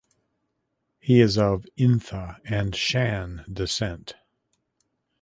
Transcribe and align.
He 0.99 1.21
is 1.21 1.37
of 1.37 1.63
Intha 1.77 2.37
and 2.43 2.75
Shan 2.75 3.45
descent. 3.47 4.15